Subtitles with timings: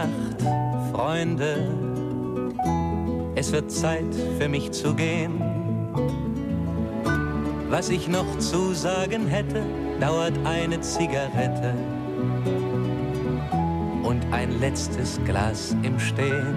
[0.00, 0.42] Nacht,
[0.92, 1.68] Freunde.
[3.34, 5.38] Es wird Zeit für mich zu gehen.
[7.68, 9.62] Was ich noch zu sagen hätte,
[10.00, 11.74] dauert eine Zigarette
[14.02, 16.54] und ein letztes Glas im Stehen.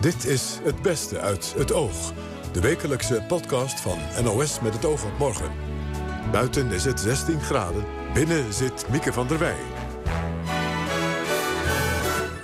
[0.00, 2.12] Dit is Het Beste uit het Oog.
[2.52, 5.50] De wekelijkse podcast van NOS met het oog op morgen.
[6.32, 7.99] Buiten is het 16 graden.
[8.14, 9.56] Binnen zit Mieke van der Wij.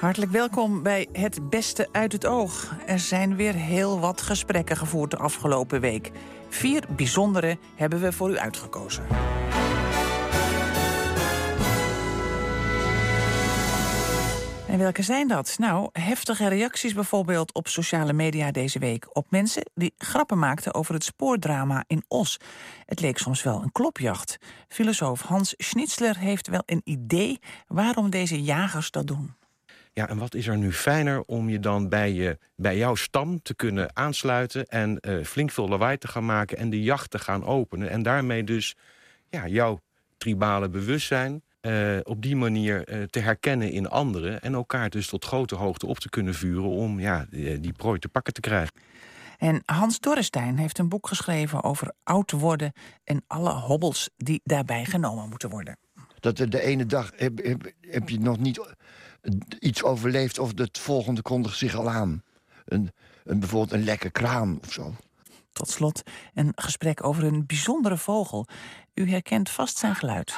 [0.01, 2.75] Hartelijk welkom bij Het Beste uit het Oog.
[2.87, 6.11] Er zijn weer heel wat gesprekken gevoerd de afgelopen week.
[6.49, 9.05] Vier bijzondere hebben we voor u uitgekozen.
[14.77, 15.55] En welke zijn dat?
[15.59, 19.17] Nou, heftige reacties bijvoorbeeld op sociale media deze week.
[19.17, 22.39] Op mensen die grappen maakten over het spoordrama in Os.
[22.85, 24.39] Het leek soms wel een klopjacht.
[24.69, 29.35] Filosoof Hans Schnitzler heeft wel een idee waarom deze jagers dat doen.
[29.93, 33.43] Ja, en wat is er nu fijner om je dan bij, je, bij jouw stam
[33.43, 34.67] te kunnen aansluiten...
[34.67, 37.91] en uh, flink veel lawaai te gaan maken en de jacht te gaan openen...
[37.91, 38.77] en daarmee dus
[39.29, 39.81] ja, jouw
[40.17, 44.43] tribale bewustzijn uh, op die manier uh, te herkennen in anderen...
[44.43, 46.69] en elkaar dus tot grote hoogte op te kunnen vuren...
[46.69, 48.75] om ja, die, die prooi te pakken te krijgen.
[49.39, 52.73] En Hans Dorrestein heeft een boek geschreven over oud worden...
[53.05, 55.79] en alle hobbels die daarbij genomen moeten worden.
[56.21, 58.61] Dat de ene dag heb, heb, heb je nog niet
[59.59, 60.39] iets overleefd...
[60.39, 62.23] of het volgende kondigt zich al aan.
[62.65, 62.91] Een,
[63.25, 64.95] een, bijvoorbeeld een lekke kraan of zo.
[65.53, 66.03] Tot slot
[66.35, 68.47] een gesprek over een bijzondere vogel.
[68.95, 70.35] U herkent vast zijn geluid.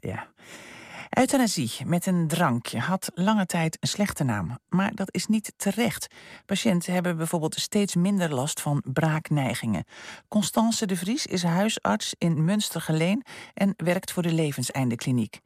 [0.00, 0.28] Ja.
[1.10, 4.58] Euthanasie met een drankje had lange tijd een slechte naam.
[4.68, 6.06] Maar dat is niet terecht.
[6.46, 9.84] Patiënten hebben bijvoorbeeld steeds minder last van braakneigingen.
[10.28, 13.24] Constance de Vries is huisarts in Münstergeleen...
[13.54, 15.40] en werkt voor de Levenseindekliniek.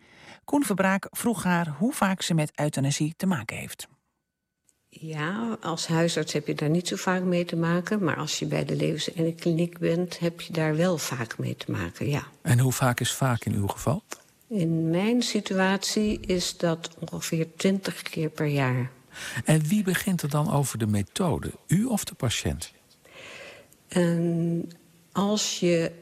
[0.44, 3.88] Koen Verbraak vroeg haar hoe vaak ze met euthanasie te maken heeft.
[5.00, 8.04] Ja, als huisarts heb je daar niet zo vaak mee te maken.
[8.04, 12.08] Maar als je bij de levenseindekliniek bent, heb je daar wel vaak mee te maken,
[12.08, 12.26] ja.
[12.42, 14.02] En hoe vaak is vaak in uw geval?
[14.48, 18.90] In mijn situatie is dat ongeveer 20 keer per jaar.
[19.44, 21.50] En wie begint er dan over de methode?
[21.66, 22.72] U of de patiënt?
[23.88, 24.70] En
[25.12, 25.92] als je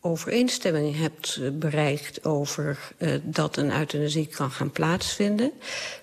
[0.00, 5.52] overeenstemming hebt bereikt over uh, dat een euthanasie kan gaan plaatsvinden...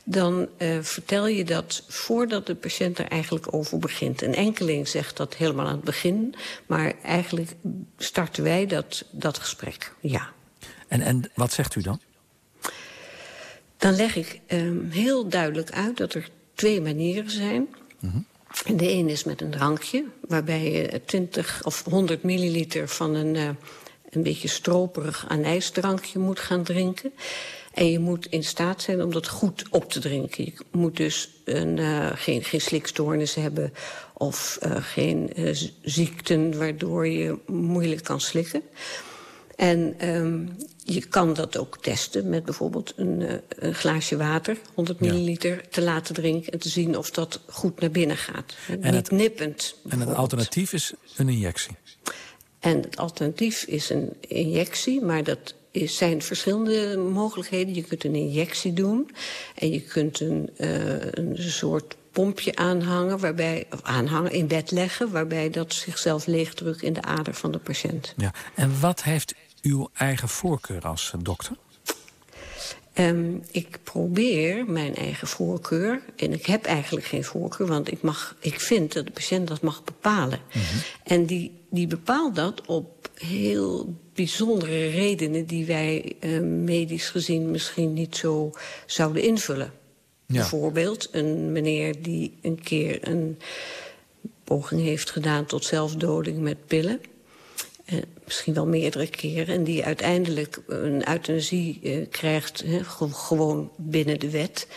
[0.03, 4.21] dan uh, vertel je dat voordat de patiënt er eigenlijk over begint.
[4.21, 6.35] Een enkeling zegt dat helemaal aan het begin...
[6.65, 7.51] maar eigenlijk
[7.97, 10.29] starten wij dat, dat gesprek, ja.
[10.87, 11.99] En, en wat zegt u dan?
[13.77, 17.67] Dan leg ik um, heel duidelijk uit dat er twee manieren zijn.
[17.99, 18.25] Mm -hmm.
[18.65, 23.57] En de een is met een drankje, waarbij je 20 of 100 milliliter van een,
[24.17, 27.11] een beetje stroperig anijsdrankje moet gaan drinken.
[27.73, 30.45] En je moet in staat zijn om dat goed op te drinken.
[30.45, 33.73] Je moet dus een, uh, geen, geen slikstoornis hebben
[34.13, 38.61] of uh, geen uh, ziekten waardoor je moeilijk kan slikken.
[39.55, 44.99] En um, je kan dat ook testen met bijvoorbeeld een, uh, een glaasje water, 100
[44.99, 45.61] milliliter, ja.
[45.69, 48.55] te laten drinken en te zien of dat goed naar binnen gaat.
[48.67, 49.75] En Niet het, nippend.
[49.89, 51.75] En het alternatief is een injectie?
[52.59, 57.73] En het alternatief is een injectie, maar dat is, zijn verschillende mogelijkheden.
[57.73, 59.09] Je kunt een injectie doen
[59.55, 65.11] en je kunt een, uh, een soort pompje aanhangen, waarbij, of aanhangen, in bed leggen...
[65.11, 68.13] waarbij dat zichzelf leegdrukt in de ader van de patiënt.
[68.17, 68.33] Ja.
[68.55, 71.55] En wat heeft uw eigen voorkeur als dokter?
[72.99, 77.67] Um, ik probeer mijn eigen voorkeur, en ik heb eigenlijk geen voorkeur...
[77.67, 80.39] want ik, mag, ik vind dat de patiënt dat mag bepalen.
[80.53, 80.81] Mm -hmm.
[81.03, 85.45] En die, die bepaalt dat op heel bijzondere redenen...
[85.45, 88.51] die wij uh, medisch gezien misschien niet zo
[88.85, 89.71] zouden invullen.
[90.25, 90.33] Ja.
[90.39, 93.39] Bijvoorbeeld een meneer die een keer een
[94.43, 95.45] poging heeft gedaan...
[95.45, 96.99] tot zelfdoding met pillen...
[97.93, 99.55] Uh, misschien wel meerdere keren...
[99.55, 102.63] en die uiteindelijk een euthanasie uh, krijgt,
[103.11, 104.67] gewoon binnen de wet.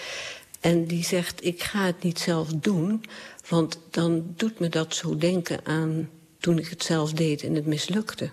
[0.60, 3.04] En die zegt, ik ga het niet zelf doen...
[3.48, 7.66] want dan doet me dat zo denken aan toen ik het zelf deed en het
[7.66, 8.30] mislukte.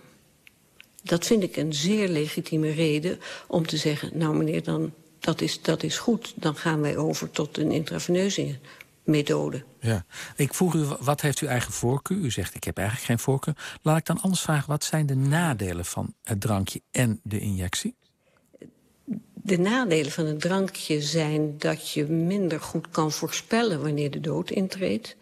[1.04, 4.10] Dat vind ik een zeer legitieme reden om te zeggen...
[4.14, 8.56] nou meneer, dan, dat, is, dat is goed, dan gaan wij over tot een intraveneuze
[9.08, 9.64] methode.
[9.80, 10.06] Ja.
[10.36, 12.18] Ik vroeg u, wat heeft u eigen voorkeur?
[12.18, 13.56] U zegt, ik heb eigenlijk geen voorkeur.
[13.82, 17.96] Laat ik dan anders vragen, wat zijn de nadelen van het drankje en de injectie?
[19.34, 24.50] De nadelen van het drankje zijn dat je minder goed kan voorspellen wanneer de dood
[24.50, 25.16] intreedt.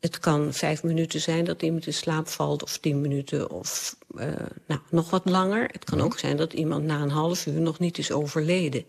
[0.00, 4.26] het kan vijf minuten zijn dat iemand in slaap valt, of tien minuten, of uh,
[4.66, 5.68] nou, nog wat langer.
[5.72, 8.84] Het kan ook zijn dat iemand na een half uur nog niet is overleden.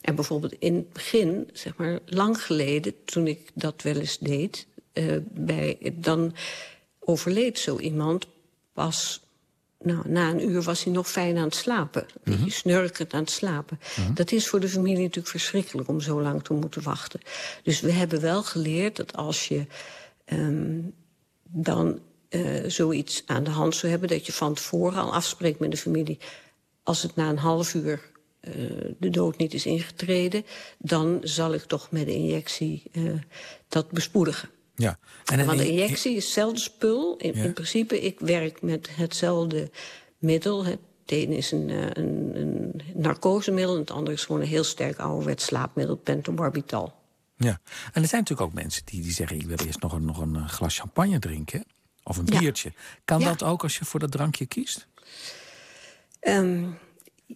[0.00, 4.66] En bijvoorbeeld in het begin, zeg maar lang geleden, toen ik dat wel eens deed,
[4.94, 6.34] uh, bij, dan
[6.98, 8.26] overleed zo iemand
[8.72, 9.20] pas
[9.82, 12.06] nou, na een uur was hij nog fijn aan het slapen.
[12.22, 13.80] Een beetje snurkend aan het slapen.
[14.14, 17.20] Dat is voor de familie natuurlijk verschrikkelijk om zo lang te moeten wachten.
[17.62, 19.66] Dus we hebben wel geleerd dat als je
[20.32, 20.94] um,
[21.42, 21.98] dan
[22.30, 24.08] uh, zoiets aan de hand zou hebben...
[24.08, 26.18] dat je van tevoren al afspreekt met de familie...
[26.82, 28.10] als het na een half uur
[28.98, 30.44] de dood niet is ingetreden...
[30.78, 33.12] dan zal ik toch met de injectie uh,
[33.68, 34.48] dat bespoedigen.
[34.74, 34.98] Ja.
[35.24, 37.16] En Want de injectie is hetzelfde spul.
[37.16, 37.44] In, ja.
[37.44, 39.70] in, principe, ik werk met hetzelfde
[40.18, 40.64] middel.
[40.64, 43.74] Het ene is een, een, een narcosemiddel...
[43.74, 46.94] en het andere is gewoon een heel sterk ouderwets slaapmiddel, pentobarbital.
[47.36, 47.60] Ja,
[47.92, 49.36] en er zijn natuurlijk ook mensen die, die zeggen...
[49.36, 51.64] ik wil eerst nog een, nog een glas champagne drinken,
[52.02, 52.72] of een biertje.
[52.74, 52.82] Ja.
[53.04, 53.28] Kan ja.
[53.28, 54.86] dat ook als je voor dat drankje kiest?
[56.20, 56.78] Um,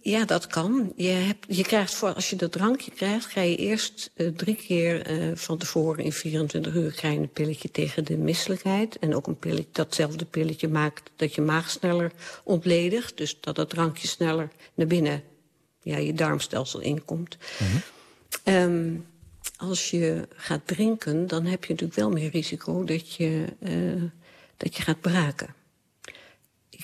[0.01, 0.93] ja, dat kan.
[0.95, 4.55] Je, hebt, je krijgt voor, als je dat drankje krijgt, ga je eerst uh, drie
[4.55, 8.99] keer uh, van tevoren in 24 uur krijg je een pilletje tegen de misselijkheid.
[8.99, 12.11] En ook een pilletje, datzelfde pilletje maakt dat je maag sneller
[12.43, 13.17] ontledigt.
[13.17, 15.23] Dus dat dat drankje sneller naar binnen
[15.81, 17.37] ja, je darmstelsel inkomt.
[17.59, 18.53] Mm -hmm.
[18.53, 19.05] um,
[19.57, 24.03] als je gaat drinken, dan heb je natuurlijk wel meer risico dat je, uh,
[24.57, 25.55] dat je gaat braken.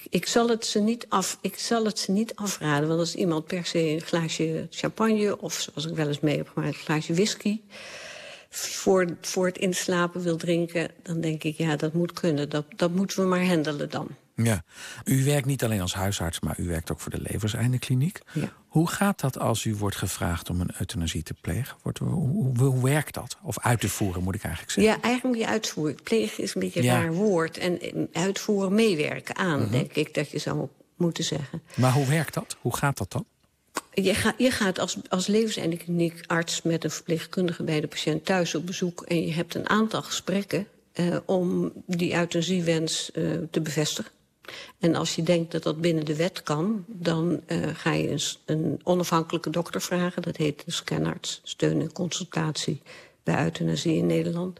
[0.09, 2.87] Ik, zal het ze niet af, ik zal het ze niet afraden.
[2.87, 5.41] Want als iemand per se een glaasje champagne...
[5.41, 7.61] of zoals ik wel eens mee heb gemaakt, een glaasje whisky...
[8.53, 10.91] Voor, voor het inslapen wil drinken...
[11.03, 12.49] dan denk ik, ja, dat moet kunnen.
[12.49, 14.07] Dat, dat moeten we maar handelen dan.
[14.45, 14.63] Ja,
[15.03, 18.21] u werkt niet alleen als huisarts, maar u werkt ook voor de Levenseinde-kliniek.
[18.33, 18.53] Ja.
[18.67, 21.77] Hoe gaat dat als u wordt gevraagd om een euthanasie te plegen?
[21.81, 23.37] Wordt, hoe, hoe, werkt dat?
[23.43, 24.93] Of uit te voeren, moet ik eigenlijk zeggen.
[24.93, 25.95] Ja, eigenlijk moet je uitvoeren.
[26.03, 27.01] Plegen is een beetje een ja.
[27.01, 27.57] raar woord.
[27.57, 27.79] En
[28.13, 29.71] uitvoeren, meewerken aan, uh -huh.
[29.71, 31.61] denk ik dat je zou moeten zeggen.
[31.75, 32.57] Maar hoe werkt dat?
[32.61, 33.25] Hoe gaat dat dan?
[33.93, 38.55] Je, ga, je gaat als, als levenseindekliniek arts met een verpleegkundige bij de patiënt thuis
[38.55, 39.01] op bezoek...
[39.01, 44.11] en je hebt een aantal gesprekken uh, om die euthanasiewens uh, te bevestigen.
[44.79, 46.85] En als je denkt dat dat binnen de wet kan...
[46.87, 50.21] dan uh, ga je een, een, onafhankelijke dokter vragen.
[50.21, 52.81] Dat heet de scanarts, steun en consultatie
[53.23, 54.59] bij euthanasie in Nederland.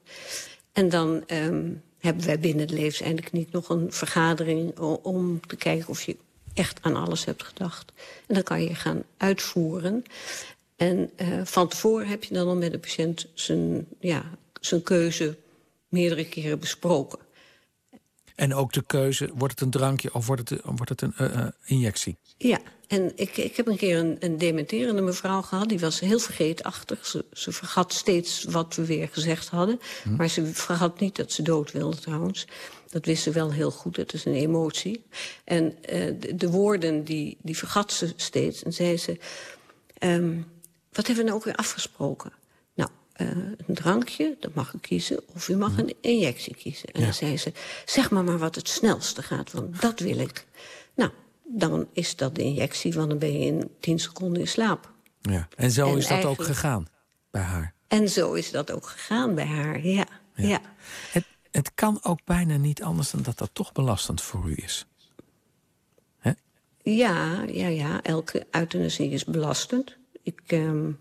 [0.72, 4.80] En dan um, hebben wij binnen de levenseindekliniek nog een vergadering...
[4.80, 6.18] om te kijken of je
[6.54, 7.92] echt aan alles hebt gedacht.
[8.28, 10.04] En dan kan je gaan uitvoeren.
[10.76, 14.24] En uh, van tevoren heb je dan al met de patiënt zijn, ja,
[14.60, 15.38] zijn keuze
[15.88, 17.20] meerdere keren besproken.
[18.42, 21.36] En ook de keuze, wordt het een drankje of wordt het, wordt het een uh,
[21.36, 22.18] uh, injectie?
[22.38, 25.70] Ja, en ik, ik heb een keer een, een dementerende mevrouw gehad.
[25.70, 27.06] Die was heel vergeetachtig.
[27.06, 29.80] Ze, ze vergat steeds wat we weer gezegd hadden.
[30.04, 30.16] Hm.
[30.16, 32.48] Maar ze vergat niet dat ze dood wilde trouwens.
[32.90, 35.04] Dat wist ze wel heel goed, het is een emotie.
[35.44, 35.76] En uh,
[36.20, 38.64] de, de, woorden, die, die vergat ze steeds.
[38.64, 39.18] En zei ze,
[40.00, 40.46] um,
[40.92, 42.32] wat hebben we nou ook weer afgesproken?
[43.22, 43.28] Uh,
[43.68, 45.20] een drankje, dat mag u kiezen.
[45.36, 46.90] Of u mag een injectie kiezen.
[46.90, 47.06] En ja.
[47.06, 47.54] dan zei ze,
[47.86, 50.46] zeg maar maar wat het snelste gaat, want dat wil ik.
[50.94, 51.12] Nou,
[51.44, 54.92] dan is dat de injectie, want dan ben je in tien seconden in slaap.
[55.22, 55.48] Ja.
[55.56, 56.88] En zo en is dat ook gegaan
[57.32, 57.74] bij haar?
[57.88, 60.06] En zo is dat ook gegaan bij haar, ja.
[60.36, 60.48] ja.
[60.48, 60.62] ja.
[61.12, 64.86] Het, het kan ook bijna niet anders dan dat dat toch belastend voor u is.
[66.18, 66.32] He?
[66.84, 68.02] Ja, ja, ja.
[68.02, 69.98] Elke euthanasie is belastend.
[70.24, 70.42] Ik...
[70.48, 71.00] Um,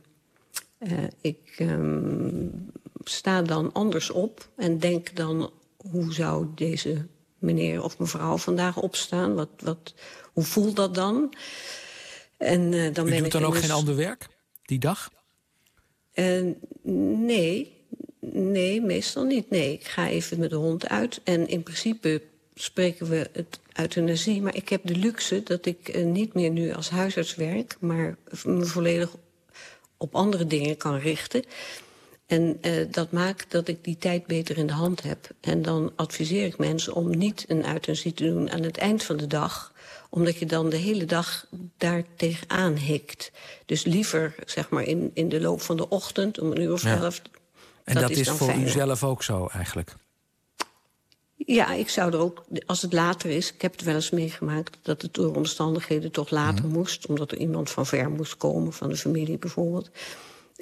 [0.80, 2.72] uh, ik um,
[3.04, 5.52] sta dan anders op en denk dan...
[5.76, 7.06] hoe zou deze
[7.38, 9.34] meneer of mevrouw vandaag opstaan?
[9.34, 9.94] Wat, wat,
[10.32, 11.34] hoe voelt dat dan?
[12.36, 13.62] En, uh, dan U ben doet ik dan ook dus...
[13.62, 14.28] geen ander werk
[14.62, 15.12] die dag?
[16.14, 17.86] Uh, nee,
[18.20, 19.50] nee, meestal niet.
[19.50, 21.20] Nee, ik ga even met de hond uit.
[21.24, 22.22] En in principe
[22.54, 24.42] spreken we het euthanasie.
[24.42, 27.76] Maar ik heb de luxe dat ik uh, niet meer nu als huisarts werk...
[27.80, 29.16] maar me volledig
[30.02, 31.44] op andere dingen kan richten.
[32.26, 35.28] En uh, dat maakt dat ik die tijd beter in de hand heb.
[35.40, 39.16] En dan adviseer ik mensen om niet een euthanasie te doen aan het eind van
[39.16, 39.72] de dag
[40.10, 43.32] omdat je dan de hele dag daar tegenaan hikt.
[43.66, 46.84] Dus liever, zeg maar, in, in de loop van de ochtend, om een uur of
[46.84, 47.16] elf.
[47.16, 47.22] Ja.
[47.84, 48.66] En dat, dat is, is voor fijner.
[48.66, 49.96] u zelf ook zo, eigenlijk?
[51.54, 53.52] Ja, ik zou er ook, als het later is...
[53.52, 56.72] ik heb het wel eens meegemaakt dat het door omstandigheden toch later mm.
[56.72, 57.06] moest...
[57.06, 59.90] omdat er iemand van ver moest komen, van de familie bijvoorbeeld...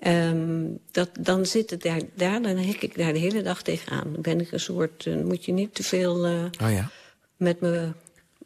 [0.03, 4.13] Um, dat, dan zit het daar, daar, dan hik ik daar de hele dag tegenaan.
[4.13, 6.91] Dan ben ik een soort, uh, moet je niet te veel uh, oh ja.
[7.37, 7.93] met me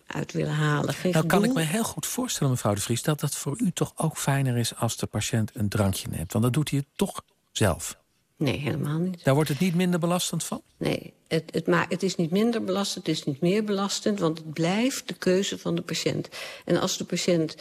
[0.07, 0.95] uit willen halen.
[0.95, 3.03] Geen nou kan ik me heel goed voorstellen, mevrouw de Vries...
[3.03, 6.33] dat dat voor u toch ook fijner is als de patiënt een drankje neemt.
[6.33, 7.23] Want dan doet hij het toch
[7.53, 8.01] zelf.
[8.43, 9.25] Nee, helemaal niet.
[9.25, 10.63] Daar wordt het niet minder belastend van?
[10.77, 14.19] Nee, het, het, maar het is niet minder belastend, het is niet meer belastend...
[14.19, 16.29] want het blijft de keuze van de patiënt.
[16.65, 17.57] En als de patiënt,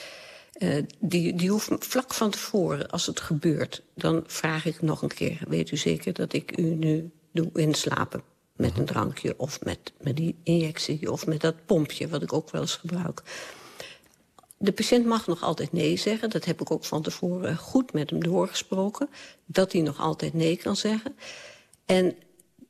[0.57, 3.81] uh, die, die hoeft vlak van tevoren, als het gebeurt...
[3.95, 8.23] dan vraag ik nog een keer, weet u zeker dat ik u nu doe inslapen?
[8.55, 12.07] Met een drankje of met, met die injectie of met dat pompje...
[12.07, 13.23] wat ik ook wel eens gebruik.
[14.61, 16.29] De patiënt mag nog altijd nee zeggen.
[16.29, 19.09] Dat heb ik ook van tevoren goed met hem doorgesproken.
[19.45, 21.15] Dat hij nog altijd nee kan zeggen.
[21.85, 22.15] En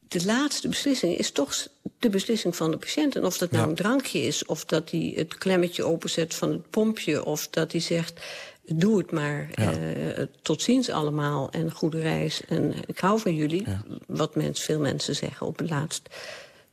[0.08, 1.68] de laatste beslissing is toch
[2.00, 3.16] de beslissing van de patiënt.
[3.16, 3.70] En of dat nou ja.
[3.70, 7.26] een drankje is, of dat hij het klemmetje openzet van het pompje...
[7.26, 8.22] of dat hij zegt,
[8.66, 9.74] doe het maar, ja.
[9.78, 12.42] uh, tot ziens allemaal en goede reis.
[12.48, 13.84] En ik hou van jullie, ja.
[14.08, 16.10] wat mens, veel mensen zeggen op het laatst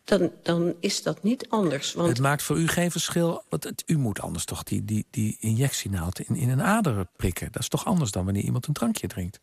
[0.08, 1.92] dan, dan is dat niet anders.
[1.92, 2.08] Want...
[2.08, 5.36] Het maakt voor u geen verschil, want het, u moet anders toch die, die, die
[5.40, 7.52] injectienaald in, in een ader prikken.
[7.52, 9.40] Dat is toch anders dan wanneer iemand een drankje drinkt?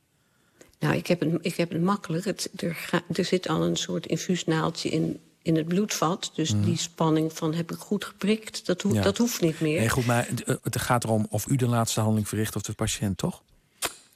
[0.79, 2.25] Nou, ik heb het, ik heb het makkelijk.
[2.25, 6.31] Het, er, ga, er zit al een soort infuusnaaldje in, in het bloedvat.
[6.36, 6.62] Dus mm.
[6.62, 9.01] die spanning van heb ik goed geprikt, dat, ho ja.
[9.01, 9.79] dat hoeft niet meer.
[9.79, 10.27] Nee, goed, maar
[10.62, 13.43] het, gaat erom of u de laatste handeling verricht of de patiënt, toch?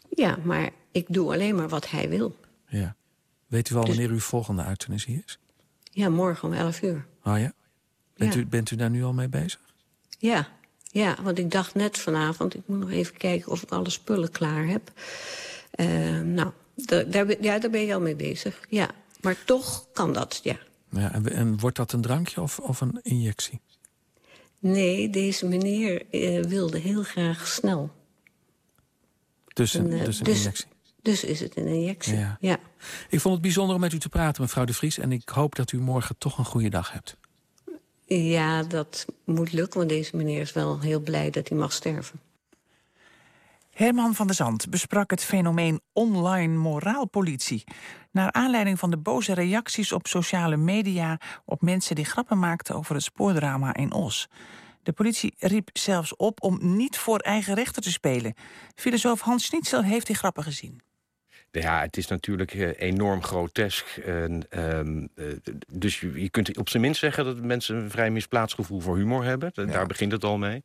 [0.10, 2.36] Ja, maar ik doe alleen maar wat hij wil.
[2.68, 2.96] Ja.
[3.48, 3.90] Weet u al dus...
[3.90, 5.40] wanneer uw volgende euthanasie is?
[5.90, 7.06] Ja, morgen om 11 uur.
[7.24, 7.54] Oh ja?
[8.16, 8.40] Bent, ja.
[8.40, 9.60] U, bent u daar nu al mee bezig?
[10.18, 10.48] Ja,
[10.84, 12.56] ja, want ik dacht net vanavond...
[12.56, 14.92] ik moet nog even kijken of ik alle spullen klaar heb.
[15.76, 16.52] Uh, nou,
[17.08, 18.90] daar, ja, daar ben je al mee bezig, ja.
[19.22, 20.58] Maar toch kan dat, ja.
[20.90, 23.62] ja en, en wordt dat een drankje of, of een injectie?
[24.60, 27.92] Nee, deze meneer uh, wilde heel graag snel.
[29.54, 30.68] Dus een, uh, dus een dus, injectie?
[31.02, 32.38] Dus is het een injectie, ja.
[32.40, 32.58] ja.
[33.10, 34.98] Ik vond het bijzonder om met u te praten, mevrouw de Vries...
[34.98, 37.18] en ik hoop dat u morgen toch een goede dag hebt.
[38.06, 42.20] Ja, dat moet lukken, want deze meneer is wel heel blij dat hij mag sterven.
[43.74, 47.64] Herman van der Zand besprak het fenomeen online moraalpolitie.
[48.12, 51.20] Naar aanleiding van de boze reacties op sociale media...
[51.46, 54.28] op mensen die grappen maakten over het spoordrama in Os.
[54.84, 58.34] De politie riep zelfs op om niet voor eigen rechter te spelen.
[58.76, 60.82] Filosoof Hans Schnitzel heeft die grappen gezien.
[61.52, 63.86] Ja, het is natuurlijk uh, enorm grotesk.
[63.98, 65.26] En, um, uh,
[65.72, 68.98] dus je, je, kunt op zijn minst zeggen dat mensen een vrij misplaatst gevoel voor
[68.98, 69.52] humor hebben.
[69.54, 69.66] Ja.
[69.66, 70.64] Daar begint het al mee.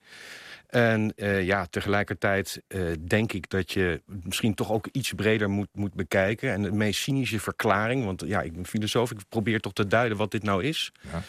[0.66, 2.62] En uh, ja, tegelijkertijd
[3.00, 6.52] denk ik dat je misschien toch ook iets breder moet, moet bekijken.
[6.52, 10.18] En de meest cynische verklaring, want ja, ik ben filosoof, ik probeer toch te duiden
[10.18, 10.92] wat dit nou is.
[11.12, 11.22] Ja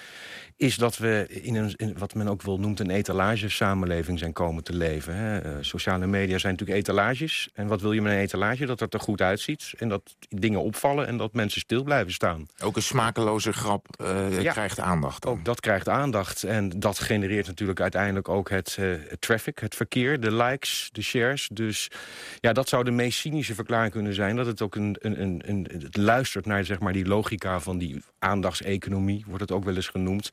[0.57, 4.63] is dat we in een, in wat men ook wel noemt een etalagesamenleving zijn komen
[4.63, 5.15] te leven.
[5.15, 5.45] Hè.
[5.45, 7.49] Uh, sociale media zijn natuurlijk etalages.
[7.53, 8.65] En wat wil je met een etalage?
[8.65, 12.45] Dat het er goed uitziet en dat dingen opvallen en dat mensen stil blijven staan.
[12.59, 15.25] Ook een smakeloze grap uh, ja, krijgt aandacht.
[15.25, 16.43] Ook dat krijgt aandacht.
[16.43, 21.01] En dat genereert natuurlijk uiteindelijk ook het, uh, het traffic, het verkeer, de likes, de
[21.01, 21.49] shares.
[21.53, 21.91] Dus
[22.39, 24.35] ja, dat zou de meest cynische verklaring kunnen zijn.
[24.35, 27.77] Dat het ook een, een, een, een het luistert naar zeg maar, die logica van
[27.77, 30.29] die aandachtseconomie, wordt het ook wel eens genoemd.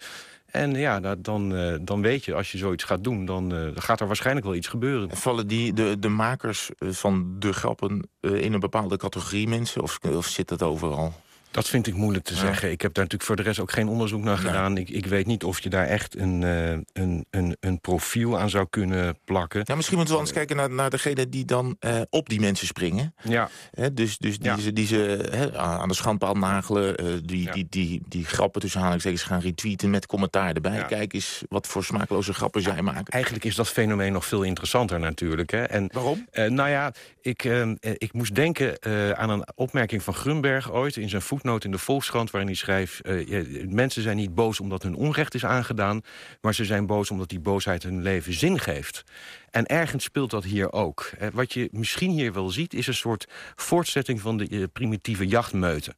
[0.47, 3.25] En ja, dan, uh, dan weet je, als je zoiets gaat doen...
[3.25, 5.17] dan uh, gaat er waarschijnlijk wel iets gebeuren.
[5.17, 9.83] Vallen die, de, de makers van de grappen in een bepaalde categorie mensen?
[9.83, 11.13] Of, of zit dat overal?
[11.53, 12.41] Dat vind ik moeilijk te ja.
[12.41, 12.71] zeggen.
[12.71, 14.73] Ik heb daar natuurlijk voor de rest ook geen onderzoek naar gedaan.
[14.73, 14.83] Nee.
[14.83, 18.51] Ik, ik, weet niet of je daar echt een, uh, een, een, een profiel aan
[18.51, 19.63] zou kunnen plakken.
[19.65, 22.67] Ja, misschien moeten we eens kijken naar, naar degene die dan uh, op die mensen
[22.67, 23.15] springen.
[23.23, 23.49] Ja.
[23.71, 24.59] He, dus dus die, ja.
[24.59, 27.05] ze, die ze he, aan de schandpaal nagelen.
[27.05, 27.53] Uh, die, ja.
[27.53, 30.77] die, die, die grappen tussen aanhalingstekens gaan retweeten met commentaar erbij.
[30.77, 30.83] Ja.
[30.83, 33.05] Kijk eens wat voor smakeloze grappen zij maken.
[33.13, 35.51] Eigenlijk is dat fenomeen nog veel interessanter natuurlijk.
[35.51, 35.63] Hè?
[35.63, 36.27] En, Waarom?
[36.33, 37.45] nou ja, ik,
[37.81, 38.83] ik moest denken
[39.17, 42.59] aan een opmerking van Grunberg ooit in zijn voet voetnoot in de Volkskrant waarin hij
[42.59, 43.01] schrijft...
[43.27, 46.01] Ja, mensen zijn niet boos omdat hun onrecht is aangedaan...
[46.41, 49.05] maar ze zijn boos omdat die boosheid hun leven zin geeft.
[49.51, 51.11] En ergens speelt dat hier ook.
[51.19, 55.27] Eh, wat je misschien hier wel ziet is een soort voortzetting van de uh, primitieve
[55.27, 55.97] jachtmeuten.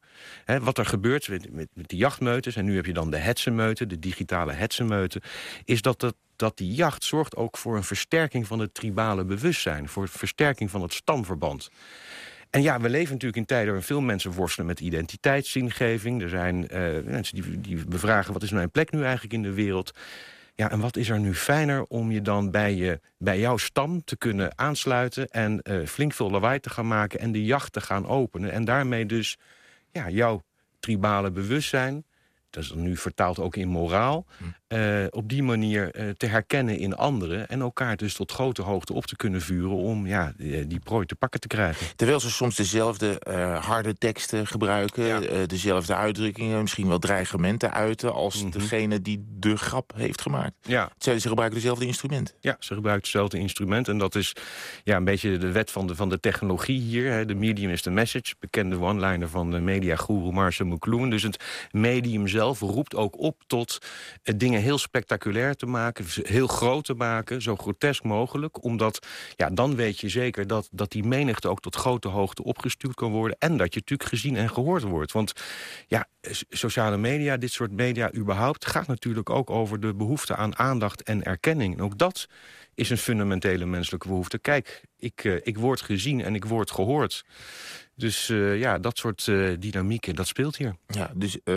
[0.61, 2.55] Wat er gebeurt met, met, met die jachtmeutes...
[2.55, 5.21] en nu heb je dan de hetsenmeuten, de digitale hetsenmeuten...
[5.65, 9.89] is dat dat dat die jacht zorgt ook voor een versterking van het tribale bewustzijn...
[9.89, 11.69] voor versterking van het stamverband.
[12.55, 16.21] En ja, we leven natuurlijk in tijden waarin veel mensen worstelen met identiteitszingeving.
[16.21, 19.53] Er zijn uh, mensen die, die bevragen, wat is mijn plek nu eigenlijk in de
[19.53, 19.91] wereld?
[20.53, 24.03] Ja, en wat is er nu fijner om je dan bij, je, bij jouw stam
[24.03, 25.27] te kunnen aansluiten...
[25.27, 28.51] en uh, flink veel lawaai te gaan maken en de jacht te gaan openen.
[28.51, 29.37] En daarmee dus
[29.91, 30.43] ja, jouw
[30.79, 32.05] tribale bewustzijn
[32.55, 34.25] dat is nu vertaald ook in moraal...
[34.37, 34.43] Hm.
[34.67, 37.49] eh, op die manier eh, te herkennen in anderen...
[37.49, 39.75] en elkaar dus tot grote hoogte op te kunnen vuren...
[39.75, 41.87] om ja, die, die prooi te pakken te krijgen.
[41.95, 45.05] Terwijl ze soms dezelfde eh, harde teksten gebruiken...
[45.05, 45.21] Ja.
[45.21, 48.13] eh, dezelfde uitdrukkingen, misschien wel dreigementen uiten...
[48.13, 48.51] als Mhm.
[48.51, 50.53] degene die de grap heeft gemaakt.
[50.61, 52.35] Ja, Ze, ze gebruiken dezelfde instrumenten.
[52.39, 53.87] Ja, ze gebruikt hetzelfde instrument.
[53.87, 54.33] En dat is
[54.83, 57.11] ja, een beetje de wet van de, van de technologie hier.
[57.11, 57.25] Hè.
[57.25, 58.33] De medium is the message.
[58.39, 61.09] Bekende one-liner van de mediagoeroe Marshall McLuhan.
[61.09, 63.77] Dus het medium zelf roept ook op tot
[64.23, 66.05] eh, dingen heel spectaculair te maken.
[66.23, 68.63] Heel groot te maken, zo grotesk mogelijk.
[68.63, 72.95] Omdat, ja, dan weet je zeker dat, dat die menigte ook tot grote hoogte opgestuurd
[72.95, 73.37] kan worden.
[73.39, 75.11] En dat je natuurlijk gezien en gehoord wordt.
[75.11, 75.33] Want
[75.87, 76.07] ja,
[76.49, 78.65] sociale media, dit soort media überhaupt...
[78.65, 81.77] gaat natuurlijk ook over de behoefte aan aandacht en erkenning.
[81.77, 82.27] En ook dat
[82.75, 84.37] is een fundamentele menselijke behoefte.
[84.37, 87.25] Kijk, ik, eh, ik word gezien en ik word gehoord.
[87.97, 90.75] Dus eh, ja, dat soort eh, dynamieken, dat speelt hier.
[90.87, 91.55] Ja, dus eh,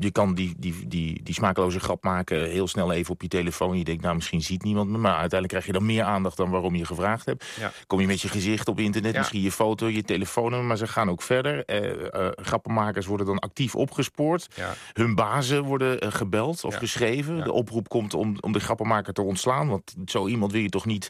[0.00, 3.78] je kan die, die, die, die smakeloze grap maken heel snel even op je telefoon.
[3.78, 4.98] Je denkt, nou, misschien ziet niemand me.
[4.98, 7.44] Maar uiteindelijk krijg je dan meer aandacht dan waarom je gevraagd hebt.
[7.58, 7.72] Ja.
[7.86, 9.18] Kom je met je gezicht op internet, Ja.
[9.18, 10.66] misschien je foto, je telefoonnummer.
[10.66, 11.64] Maar ze gaan ook verder.
[11.64, 14.46] Eh, grappenmakers worden dan actief opgespoord.
[14.54, 14.74] Ja.
[14.92, 17.44] Hun bazen worden gebeld of geschreven.
[17.44, 19.68] De oproep komt om, om de grappenmaker te ontslaan.
[19.68, 21.08] Want zo iemand wil je toch niet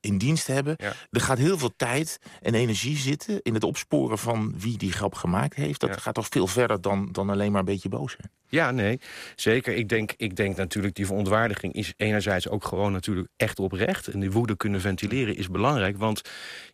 [0.00, 0.76] in dienst hebben.
[1.10, 5.14] Er gaat heel veel tijd en energie zitten in het opsporen van wie die grap
[5.14, 5.80] gemaakt heeft.
[5.80, 5.96] Dat Ja.
[5.96, 8.30] gaat toch veel verder dan, dan alleen maar een beetje boos zijn.
[8.50, 9.00] Ja, nee,
[9.36, 9.74] zeker.
[9.74, 14.06] Ik denk, ik denk natuurlijk die verontwaardiging is enerzijds ook gewoon natuurlijk echt oprecht.
[14.06, 15.98] En die woede kunnen ventileren is belangrijk.
[15.98, 16.22] Want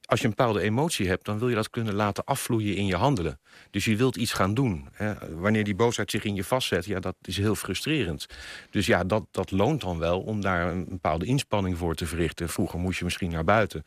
[0.04, 2.96] als je een bepaalde emotie hebt, dan wil je dat kunnen laten afvloeien in je
[2.96, 3.40] handelen.
[3.70, 4.88] Dus je wilt iets gaan doen.
[4.92, 5.14] Hè.
[5.36, 8.26] Wanneer die boosheid zich in je vastzet, ja, dat is heel frustrerend.
[8.70, 12.48] Dus ja, dat, dat loont dan wel om daar een bepaalde inspanning voor te verrichten.
[12.48, 13.82] Vroeger moest je misschien naar buiten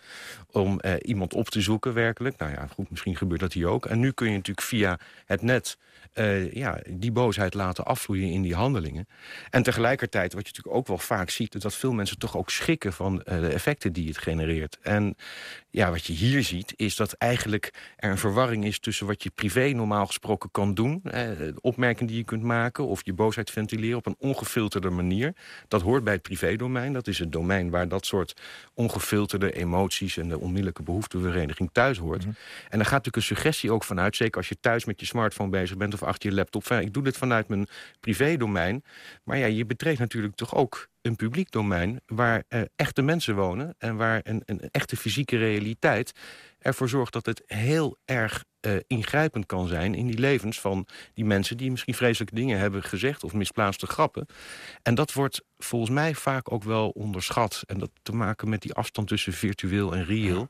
[0.52, 2.38] om eh, iemand op te zoeken werkelijk.
[2.38, 3.86] Nou ja, goed, misschien gebeurt dat hier ook.
[3.86, 5.78] En nu kun je natuurlijk via het net
[6.14, 9.08] eh, ja, die boosheid laten afvloeien in die handelingen.
[9.50, 11.56] En tegelijkertijd, wat je natuurlijk ook wel vaak ziet...
[11.56, 14.78] is dat veel mensen toch ook schrikken van eh, de effecten die het genereert.
[14.82, 15.16] En
[15.70, 18.80] ja, wat je hier ziet, is dat eigenlijk er een verwarring is...
[18.80, 21.02] tussen wat je privé normaal gesproken kan doen...
[21.04, 23.98] De opmerkingen die je kunt maken of je boosheid ventileren...
[23.98, 25.36] op een ongefilterde manier.
[25.68, 26.94] Dat hoort bij het privédomein.
[26.94, 28.42] Dat is het domein waar dat soort
[28.74, 30.18] ongefilterde emoties...
[30.18, 32.24] en de onmiddellijke behoeftevereniging thuis hoort.
[32.24, 32.34] En
[32.70, 34.16] daar gaat natuurlijk een suggestie ook vanuit...
[34.16, 36.68] zeker als je thuis met je smartphone bezig bent of achter je laptop...
[36.68, 37.68] ik doe dit vanuit mijn
[38.00, 38.84] privédomein.
[39.24, 42.02] Maar ja, je betreedt natuurlijk toch ook een publiek domein...
[42.06, 46.14] waar eh, echte mensen wonen en waar een, een echte fysieke realiteit
[46.60, 51.26] ervoor zorgt dat het heel erg eh, ingrijpend kan zijn in die levens van die
[51.26, 54.26] mensen die misschien vreselijke dingen hebben gezegd of misplaatste grappen.
[54.82, 57.64] En dat wordt volgens mij vaak ook wel onderschat.
[57.66, 60.48] En dat te maken met die afstand tussen virtueel en reëel.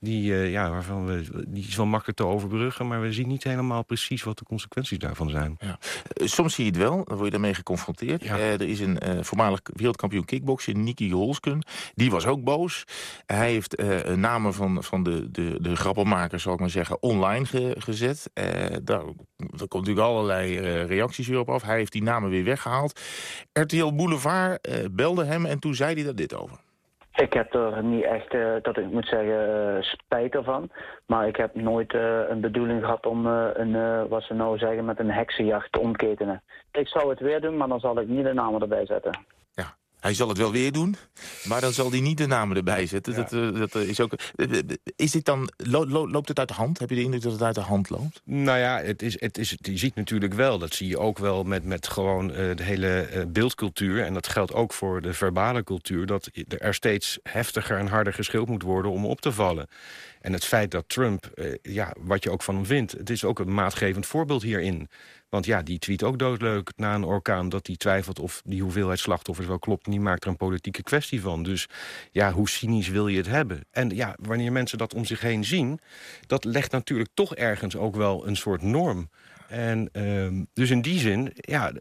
[0.00, 3.44] Die, eh, ja, waarvan we, die is wel makkelijk te overbruggen, maar we zien niet
[3.44, 5.56] helemaal precies wat de consequenties daarvan zijn.
[5.58, 8.24] Eh, Soms zie je het wel, dan word je daarmee geconfronteerd.
[8.24, 8.36] Ja.
[8.36, 11.66] Eh, er is een voormalig wereldkampioen kickboksen, Nicky Holsken.
[11.94, 12.84] Die was ook boos.
[13.26, 13.82] Hij heeft
[14.16, 18.30] namen van, van de, de, de grappenmakers, zal ik maar zeggen, online ge- gezet.
[18.34, 21.62] Daar, daar komt natuurlijk allerlei reacties weer op af.
[21.62, 23.00] Hij heeft die namen weer weggehaald.
[23.52, 26.56] RTL Boulevard belde hem en toen zei hij daar dit over.
[27.20, 30.70] Ik heb er niet echt, eh, dat ik moet zeggen, eh, spijt ervan.
[31.06, 34.98] Maar ik heb nooit eh, een bedoeling gehad om een, wat ze nou zeggen, met
[34.98, 36.42] een heksenjacht te ontketenen.
[36.72, 39.18] Ik zou het weer doen, maar dan zal ik niet de namen erbij zetten.
[39.52, 40.96] Ja, hij zal het wel weer doen,
[41.44, 43.14] maar dan zal hij niet de namen erbij zetten.
[43.14, 44.12] Dat, eh, dat eh, is ook.
[44.96, 46.78] Is dit dan lo- lo- loopt het uit de hand?
[46.78, 48.20] Heb je de indruk dat het uit de hand loopt?
[48.24, 51.44] Nou ja, het is, het is, je ziet natuurlijk wel, dat zie je ook wel
[51.44, 54.04] met, met gewoon eh, de hele beeldcultuur.
[54.04, 56.06] En dat geldt ook voor de verbale cultuur.
[56.06, 59.68] Dat er steeds heftiger en harder geschild moet worden om op te vallen.
[60.28, 62.92] En het feit dat Trump, eh, ja, wat je ook van hem vindt...
[62.92, 64.88] het is ook een maatgevend voorbeeld hierin.
[65.28, 67.48] Want ja, die tweet ook doodleuk na een orkaan...
[67.48, 69.84] dat hij twijfelt of die hoeveelheid slachtoffers wel klopt.
[69.84, 71.42] Die maakt er een politieke kwestie van.
[71.42, 71.68] Dus
[72.10, 73.64] ja, hoe cynisch wil je het hebben?
[73.70, 75.80] En ja, wanneer mensen dat om zich heen zien...
[76.26, 79.10] dat legt natuurlijk toch ergens ook wel een soort norm.
[79.46, 81.72] En ehm, dus in die zin, ja...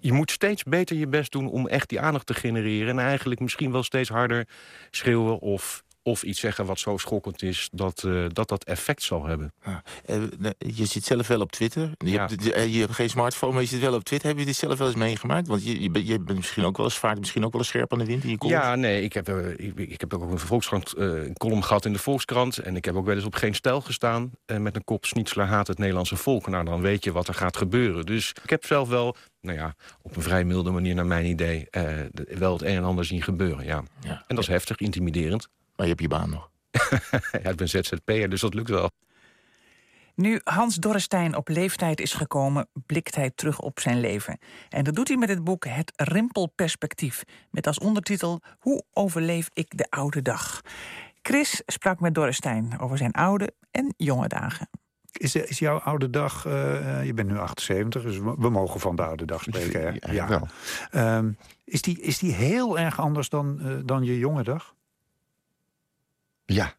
[0.00, 2.98] Je moet steeds beter je best doen om echt die aandacht te genereren...
[2.98, 4.48] en eigenlijk misschien wel steeds harder
[4.90, 7.68] schreeuwen of, of iets zeggen wat zo schokkend is...
[7.72, 9.52] dat eh, dat, dat effect zal hebben.
[9.64, 9.82] Ja.
[10.04, 11.90] Eh, nou, je zit zelf wel op Twitter.
[11.98, 12.26] Je, Ja.
[12.26, 14.28] hebt, eh, je hebt geen smartphone, maar je zit wel op Twitter.
[14.28, 15.46] Heb je dit zelf wel eens meegemaakt?
[15.46, 17.70] Want je, je, bent- je bent misschien ook wel eens vaart, misschien ook wel eens
[17.70, 18.46] scherp aan de wind in je.
[18.48, 21.98] Ja, nee, ik heb, ik, ik heb ook een Volkskrant een column gehad in de
[21.98, 22.58] Volkskrant.
[22.58, 24.30] En ik heb ook wel eens op geen stijl gestaan.
[24.58, 26.46] met een kop Schnitzler haat het Nederlandse volk.
[26.48, 28.06] Nou, dan weet je wat er gaat gebeuren.
[28.06, 31.66] Dus ik heb zelf wel, nou ja, op een vrij milde manier naar mijn idee...
[31.70, 33.82] eh, de- wel het een en ander zien gebeuren, ja.
[34.00, 34.24] Ja.
[34.26, 35.48] En dat is heftig, intimiderend.
[35.76, 36.50] Maar je hebt je baan nog.
[37.42, 38.90] ja, ik ben ZZP'er, dus dat lukt wel.
[40.16, 44.38] Nu Hans Dorrestein op leeftijd is gekomen, blikt hij terug op zijn leven.
[44.68, 47.22] En dat doet hij met het boek Het Rimpelperspectief.
[47.50, 50.60] Met als ondertitel Hoe overleef ik de oude dag?
[51.22, 54.68] Chris sprak met Dorrestein over zijn oude en jonge dagen.
[55.12, 59.02] Is, is jouw oude dag, eh, je bent nu 78, dus we, mogen van de
[59.02, 59.80] oude dag spreken.
[59.80, 60.12] Hè?
[60.12, 60.48] Ja, wel.
[60.90, 61.32] Ehm,
[61.64, 64.75] is, die, is die heel erg anders dan, eh, dan je jonge dag?
[66.46, 66.74] Ja,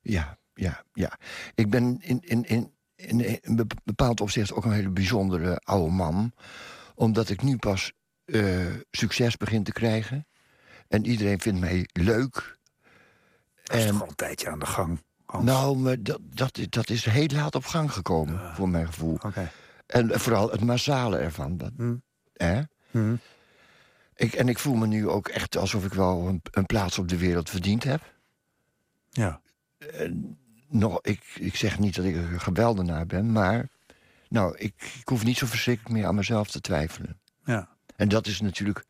[0.00, 1.18] ja, ja, ja.
[1.54, 5.92] Ik ben in, in, in, in een be- bepaald opzicht ook een hele bijzondere oude
[5.92, 6.32] man.
[6.94, 7.92] Omdat ik nu pas
[8.24, 10.26] eh, succes begin te krijgen.
[10.88, 12.58] En iedereen vindt mij leuk.
[13.62, 15.44] Dat is En- toch al een tijdje aan de gang, Hans?
[15.44, 19.14] Nou, maar dat, dat, dat is heel laat op gang gekomen, voor mijn gevoel.
[19.22, 19.50] Oké.
[19.86, 21.56] En vooral het massale ervan.
[21.56, 21.94] Dat, Hm.
[22.32, 22.62] hè?
[22.90, 23.14] Hm.
[24.14, 27.08] Ik, en ik voel me nu ook echt alsof ik wel een, een plaats op
[27.08, 28.02] de wereld verdiend heb.
[29.12, 29.40] Ja.
[30.68, 33.68] nog, ik, ik zeg niet dat ik een geweldenaar ben, maar
[34.28, 37.20] nou, ik, ik hoef niet zo verschrikkelijk meer aan mezelf te twijfelen.
[37.44, 37.68] Ja.
[37.96, 38.84] En dat is natuurlijk.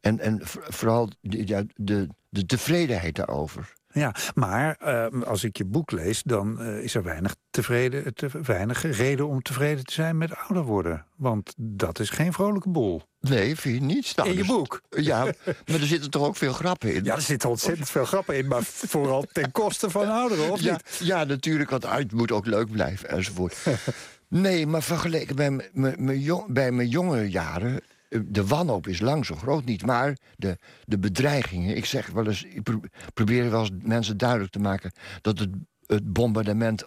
[0.00, 3.72] En, en vooral de, ja, de, de tevredenheid daarover.
[3.92, 8.28] Ja, maar eh, als ik je boek lees, dan eh, is er weinig, tevreden, te,
[8.42, 11.06] weinig reden om tevreden te zijn met ouder worden.
[11.16, 13.02] Want dat is geen vrolijke boel.
[13.20, 14.12] Nee, vind je niet?
[14.16, 14.80] Nou, In je dus- boek?
[14.90, 17.04] Ja, maar er zitten toch ook veel grappen in?
[17.04, 20.72] Ja, er zitten ontzettend veel grappen in, maar vooral ten koste van ouderen, of ja,
[20.72, 21.00] niet?
[21.02, 23.56] ja, natuurlijk, want het moet ook leuk blijven enzovoort.
[24.28, 27.80] nee, maar vergeleken bij, mijn jong- bij mijn jonge jaren...
[28.24, 31.76] De wanhoop is lang zo groot niet, maar de, de bedreigingen...
[31.76, 32.80] Ik zeg wel eens, ik pro-
[33.14, 34.92] probeer wel eens mensen duidelijk te maken...
[35.20, 35.50] dat het,
[35.86, 36.84] het bombardement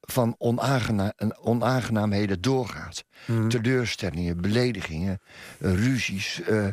[0.00, 3.04] van onaangena onaangenaamheden doorgaat.
[3.48, 5.20] Teleurstellingen, beledigingen,
[5.60, 6.66] eh, ruzies, eh,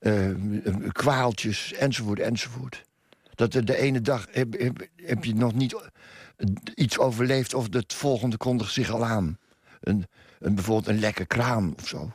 [0.00, 2.84] m- kwaaltjes, enzovoort, enzovoort.
[3.34, 5.76] Dat de, de ene dag heb, heb, heb je nog niet
[6.74, 7.54] iets overleefd...
[7.54, 9.38] of het volgende kondigt zich al aan.
[9.80, 10.06] Een,
[10.38, 12.10] een, bijvoorbeeld een lekke kraan of zo.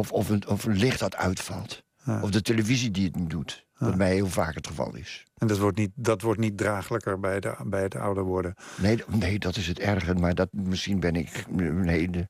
[0.00, 1.82] Of, of, een, of een licht dat uitvalt.
[2.04, 2.22] Ja.
[2.22, 3.66] Of de televisie die het niet doet.
[3.78, 5.24] Wat mij heel vaak het geval is.
[5.38, 8.54] En dat wordt niet, dat wordt niet draaglijker bij, de, bij het ouder worden.
[8.76, 10.14] Nee, nee, dat is het erge.
[10.14, 11.44] Maar dat, misschien ben ik...
[11.50, 12.28] Nee, de,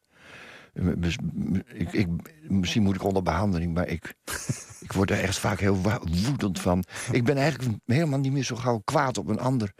[1.72, 2.09] ik, ik,
[2.48, 4.14] misschien moet ik onder behandeling, maar ik,
[4.87, 5.80] ik word er echt vaak heel
[6.24, 6.85] woedend van.
[7.12, 9.72] Ik ben eigenlijk helemaal niet meer zo gauw kwaad op een ander...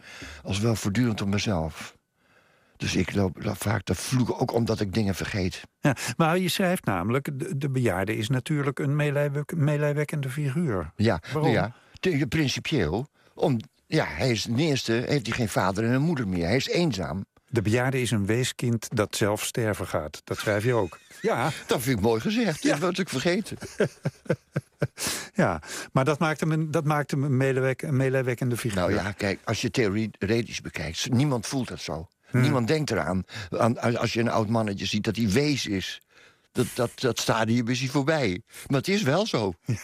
[0.43, 1.95] als wel voortdurend op mezelf.
[2.81, 5.61] Dus ik loop, loop vaak te vloeken, ook omdat ik dingen vergeet.
[5.79, 10.91] Ja, maar je schrijft namelijk, de, de bejaarde is natuurlijk een meelijwek- meelijwekkende figuur.
[10.95, 11.51] Ja, Waarom?
[11.51, 13.07] ja te- principieel.
[13.33, 16.45] Om, ja, hij is ten eerste heeft hij geen vader en een moeder meer.
[16.45, 17.25] Hij is eenzaam.
[17.47, 20.21] De bejaarde is een weeskind dat zelf sterven gaat.
[20.23, 20.99] Dat schrijf je ook.
[21.21, 22.63] Ja, Dat vind ik mooi gezegd.
[22.63, 23.57] Dat was ik vergeten.
[25.33, 25.61] ja.
[25.91, 27.37] maar dat maakt hem een, dat maakt hem een,
[28.57, 28.79] figuur.
[28.79, 32.07] Nou ja, kijk, als je theoretisch bekijkt, niemand voelt dat zo.
[32.31, 33.23] Niemand denkt eraan.
[33.49, 36.01] Aan, als je een oud mannetje ziet dat hij wees is.
[36.51, 38.41] Dat, dat, dat stadium is hij voorbij.
[38.67, 39.53] Maar het is wel zo.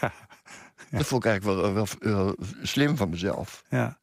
[0.90, 0.98] Ja.
[0.98, 3.64] Dat vond ik eigenlijk wel, wel, wel slim van mezelf.
[3.70, 4.00] Ja.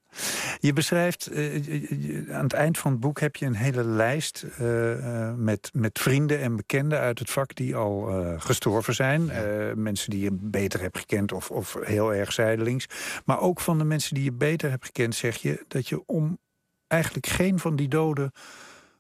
[0.59, 4.43] Je beschrijft, eh, je- aan het eind van het boek heb je een hele lijst
[4.59, 8.03] eh, eh, met, met vrienden en bekenden uit het vak die al
[8.39, 9.31] gestorven zijn.
[9.31, 12.87] Eh, mensen die je beter hebt gekend of, of heel erg zijdelings.
[13.25, 16.39] Maar ook van de mensen die je beter hebt gekend zeg je dat je om
[16.87, 18.33] eigenlijk geen van die doden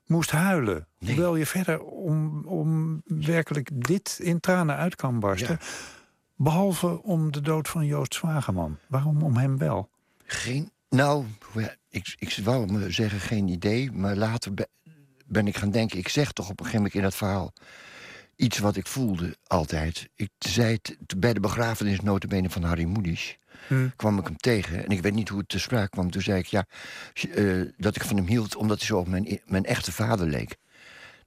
[0.06, 0.86] moest huilen.
[0.98, 5.58] Hoewel je verder om, om werkelijk dit in tranen uit kan barsten.
[6.36, 8.78] Behalve om de dood van Joost Zwageman.
[8.88, 9.90] Waarom om hem wel?
[10.24, 11.24] Geen, nou,
[11.88, 13.92] ik, ik wou me zeggen geen idee.
[13.92, 14.68] Maar later be-
[15.26, 15.98] ben ik gaan denken.
[15.98, 17.52] Ik zeg toch op een gegeven moment in dat verhaal
[18.36, 20.08] iets wat ik voelde altijd.
[20.14, 23.38] Ik zei het bij de begrafenis notabene van Harry Moedisch.
[23.96, 24.84] Kwam ik hem tegen.
[24.84, 26.10] En ik weet niet hoe het te sprake kwam.
[26.10, 26.66] Toen zei ik ja,
[27.34, 30.56] eh, dat ik van hem hield omdat hij zo op mijn, mijn echte vader leek.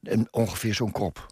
[0.02, 1.26] En ongeveer zo'n kop.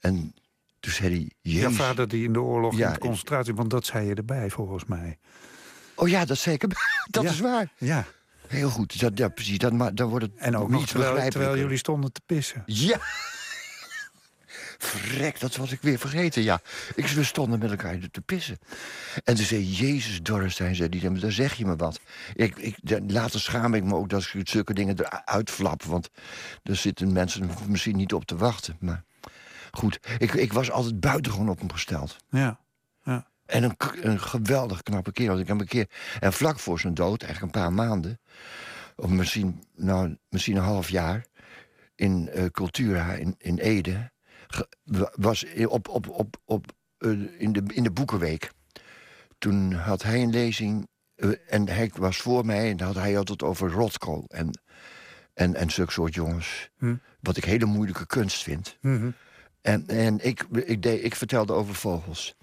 [0.00, 0.34] En
[0.80, 1.30] toen zei hij...
[1.40, 1.76] Jouw Jezus.
[1.76, 3.54] vader die in de oorlog Ja, in de concentratie...
[3.54, 5.18] want dat zei je erbij, volgens mij.
[5.94, 6.68] Oh ja, dat zeker.
[7.10, 7.30] Dat Ja.
[7.30, 7.72] is waar.
[7.78, 8.04] Ja,
[8.46, 9.00] Heel goed.
[9.00, 9.58] Dat, ja, precies.
[9.58, 12.62] Dat, ma- dan wordt het en ook niet nog terwijl, terwijl jullie stonden te pissen.
[12.66, 12.98] Ja!
[14.82, 16.60] Vrek, dat was ik weer vergeten, ja.
[16.94, 18.58] Ik, we stonden met elkaar te pissen.
[19.24, 22.00] En toen zei Jezus Dorrestein, zei die, daar zeg je me wat.
[22.34, 25.82] Ik, ik, later schaam ik me ook dat ik zulke dingen eruit flap...
[25.82, 26.10] want
[26.62, 28.76] er zitten mensen misschien niet op te wachten.
[28.80, 29.04] Maar
[29.70, 32.16] goed, ik, ik was altijd buitengewoon op hem gesteld.
[32.30, 32.60] Ja,
[33.02, 33.26] ja.
[33.46, 35.38] En een geweldig knappe kerel.
[35.38, 35.88] Ik heb een keer,
[36.20, 38.20] en vlak voor zijn dood, eigenlijk een paar maanden...
[38.96, 41.26] of misschien, nou, misschien een half jaar...
[41.94, 44.10] in eh, Cultura in, in Ede...
[45.14, 47.10] was op, op, op, op, eh,
[47.40, 48.50] in, de, in de Boekenweek.
[49.38, 50.88] Toen had hij een lezing...
[51.14, 54.24] eh, en hij was voor mij en had hij had het over Rothko.
[54.28, 54.60] En,
[55.34, 56.70] En, en zulke soort jongens.
[56.78, 56.94] Hm.
[57.20, 58.76] Wat ik hele moeilijke kunst vind.
[58.80, 59.10] Mhm.
[59.60, 62.34] En, en ik, ik, deed, ik vertelde over vogels.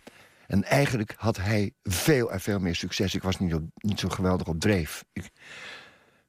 [0.47, 3.15] En eigenlijk had hij veel en veel meer succes.
[3.15, 5.03] Ik was niet, op, niet zo geweldig op dreef.
[5.13, 5.29] Ik,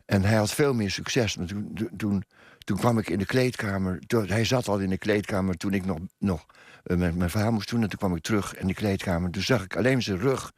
[0.05, 1.37] en hij had veel meer succes.
[1.37, 2.25] Maar toen, toen-
[2.69, 3.99] toen, kwam ik in de kleedkamer.
[4.07, 6.47] toen- hij zat al in de kleedkamer toen ik nog, nog
[6.85, 7.83] eh, met mijn vader moest doen.
[7.83, 9.31] En toen kwam ik terug in de kleedkamer.
[9.31, 10.53] Toen zag ik alleen zijn rug.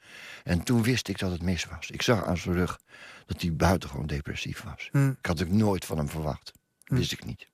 [0.44, 1.90] En toen wist ik dat het mis was.
[1.90, 2.80] Ik zag aan zijn rug
[3.26, 4.88] dat hij buitengewoon depressief was.
[4.92, 5.08] Hm.
[5.08, 6.52] Ik had het nooit van hem verwacht.
[6.84, 7.48] Wist ik niet.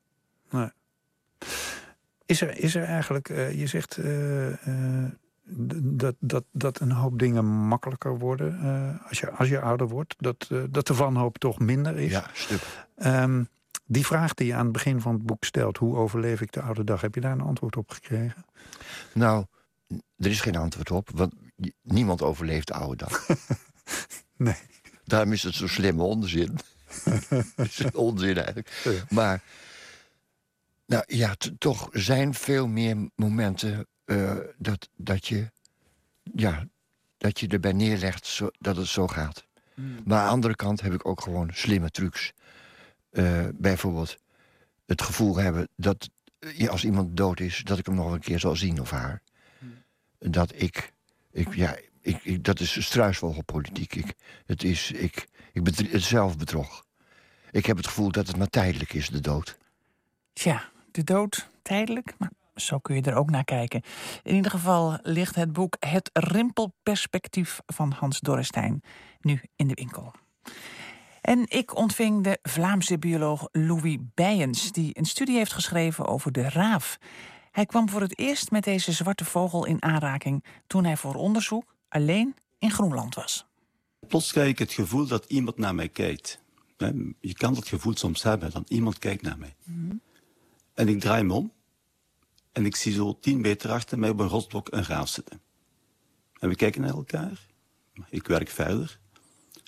[0.50, 0.70] Nee.
[2.26, 5.04] Is er, is er eigenlijk, eh, je zegt eh,
[5.80, 8.60] dat, dat, dat een hoop dingen makkelijker worden
[9.08, 10.14] als, je, als je ouder wordt?
[10.18, 12.10] Dat, dat de wanhoop toch minder is?
[12.10, 12.60] Ja, stuk.
[12.96, 13.42] Ehm,
[13.86, 16.60] die vraag die je aan het begin van het boek stelt, hoe overleef ik de
[16.60, 17.00] oude dag?
[17.00, 18.44] Heb je daar een antwoord op gekregen?
[19.12, 19.44] Nou,
[20.16, 21.34] er is geen antwoord op, want
[21.82, 23.26] niemand overleeft de oude dag.
[24.36, 24.56] Nee.
[25.04, 26.58] Daarom is het zo slimme onzin.
[27.56, 28.80] Het is onzin eigenlijk.
[28.84, 29.04] Ja.
[29.08, 29.42] Maar,
[30.86, 35.50] nou ja, toch er zijn veel meer momenten eh, dat, dat, je,
[36.22, 36.66] ja,
[37.18, 39.46] dat je erbij neerlegt zo, dat het zo gaat.
[40.04, 42.32] Maar aan de andere kant heb ik ook gewoon slimme trucs.
[43.16, 44.16] Eh, bijvoorbeeld
[44.86, 48.20] het gevoel hebben dat eh, ja, als iemand dood is, dat ik hem nog een
[48.20, 49.22] keer zal zien of haar.
[50.18, 50.92] Dat ik,
[51.30, 53.94] ik ja, ik, ik- dat is struisvogelpolitiek.
[53.94, 54.14] Ik,
[54.46, 56.84] het is, ik, ik het zelfbedrog.
[57.50, 59.58] Ik heb het gevoel dat het maar tijdelijk is, de dood.
[60.32, 63.82] Tja, de dood tijdelijk, maar zo kun je er ook naar kijken.
[64.22, 68.82] In ieder geval ligt het boek Het Rimpelperspectief van Hans Dorrestein
[69.20, 70.12] nu in de winkel.
[71.26, 76.48] En ik ontving de Vlaamse bioloog Louis Bijens, die een studie heeft geschreven over de
[76.48, 76.98] raaf.
[77.50, 81.74] Hij kwam voor het eerst met deze zwarte vogel in aanraking toen hij voor onderzoek
[81.88, 83.46] alleen in Groenland was.
[84.08, 86.40] Plots krijg ik het gevoel dat iemand naar mij kijkt.
[87.20, 89.54] Je kan dat gevoel soms hebben, dat iemand kijkt naar mij.
[90.74, 91.52] En ik draai me om
[92.52, 95.40] en ik zie zo tien meter achter mij op een rotsblok een raaf zitten.
[96.38, 97.46] En we kijken naar elkaar.
[98.08, 98.98] Ik werk verder.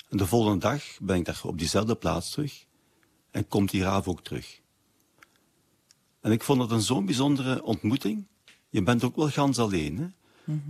[0.08, 2.64] En de volgende dag ben ik daar op diezelfde plaats terug
[3.30, 4.60] en komt die raaf ook terug.
[6.20, 8.24] En ik vond het een zo'n bijzondere ontmoeting.
[8.68, 9.98] Je bent ook wel gans alleen.
[9.98, 10.06] Hè?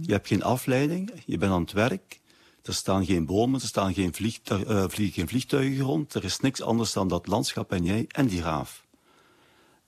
[0.01, 2.20] Je hebt geen afleiding, je bent aan het werk.
[2.62, 6.14] Er staan geen bomen, er staan geen vliegtu- eh, vliegen geen vliegtuigen rond.
[6.14, 8.87] Er is niks anders dan dat landschap en jij en die raaf.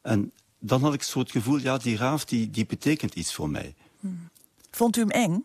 [0.02, 3.50] En dan had ik zo het gevoel, ja, die raaf die, die betekent iets voor
[3.50, 3.74] mij.
[4.70, 5.42] Vond u hem eng?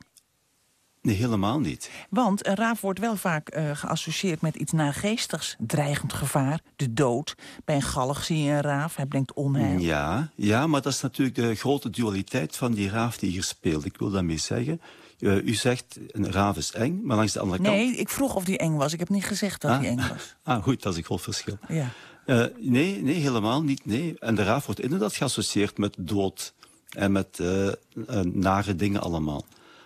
[1.06, 1.90] Nee, helemaal niet.
[2.10, 5.56] Want een raaf wordt wel vaak eh, geassocieerd met iets naargeestigs.
[5.60, 7.36] Dreigend gevaar, de dood.
[7.66, 9.80] Bij een galg zie je een raaf, hij brengt onheil.
[9.80, 13.86] Ja, ja, maar dat is natuurlijk de grote dualiteit van die raaf die hier speelt.
[13.86, 14.82] Ik wil daarmee zeggen,
[15.20, 17.76] eh, u zegt een raaf is eng, maar langs de andere kant...
[17.76, 18.94] Nee, ik vroeg of die eng was.
[18.94, 19.80] Ik heb niet gezegd dat Ah.
[19.80, 20.36] hij eng was.
[20.44, 21.58] Ah, goed, dat is een groot verschil.
[21.68, 21.90] Ja.
[22.26, 23.86] Eh, nee, nee, helemaal niet.
[23.86, 24.16] Nee.
[24.20, 26.54] En de raaf wordt inderdaad geassocieerd met dood
[26.90, 27.40] en met
[28.34, 29.46] nare dingen allemaal.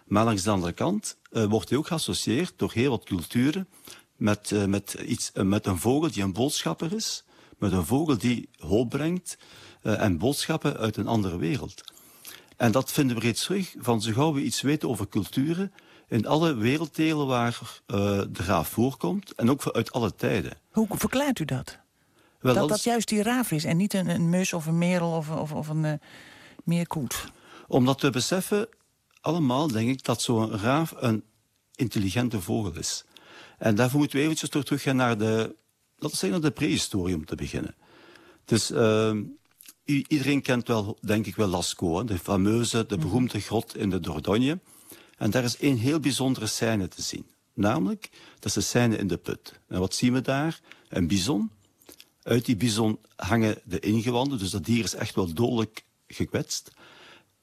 [0.10, 3.68] Maar langs de andere kant eh, wordt hij ook geassocieerd door heel wat culturen
[4.16, 7.24] met, eh, met, iets, eh, met een vogel die een boodschapper is,
[7.58, 9.38] met een vogel die hoop brengt
[9.82, 11.82] en boodschappen uit een andere wereld.
[12.58, 15.74] En dat vinden we reeds terug van zo gauw we iets weten over culturen
[16.08, 17.82] in alle werelddelen waar
[18.32, 20.58] de raaf voorkomt en ook uit alle tijden.
[20.72, 21.78] Hoe verklaart u dat?
[22.40, 25.12] Wel, dat dat juist die raaf is en niet een, een mus of een merel
[25.12, 26.00] of, of, of een
[26.64, 27.32] meerkoet.
[27.68, 28.68] Omdat we beseffen,
[29.22, 31.24] allemaal denk ik, dat zo'n raaf een
[31.76, 33.04] intelligente vogel is.
[33.58, 35.56] En daarvoor moeten we eventjes toch teruggaan naar de, laten
[35.96, 37.76] we zeggen, naar de prehistorie om te beginnen.
[38.46, 39.16] Dus eh,
[39.86, 43.90] i- iedereen kent wel, denk ik wel, Lascaux, hè, de fameuze, de beroemde grot in
[43.90, 44.60] de Dordogne.
[45.18, 47.26] En daar is één heel bijzondere scène te zien.
[47.54, 49.60] Namelijk, dat is de scène in de put.
[49.68, 50.60] En wat zien we daar?
[50.90, 51.52] Een bison.
[52.24, 56.72] Uit die bison hangen de ingewanden, dus dat dier is echt wel dodelijk gekwetst.